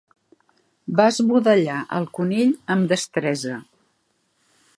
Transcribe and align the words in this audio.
Va 0.99 1.05
esbudellar 1.13 1.77
el 1.99 2.09
conill 2.19 2.57
amb 2.77 2.91
destresa. 2.95 3.61